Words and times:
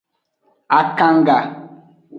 Akanga. 0.79 1.37